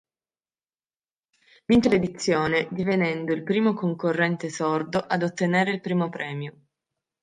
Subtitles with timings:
[1.67, 6.59] Vince l'edizione divenendo il primo concorrente sordo ad ottenere il primo premio.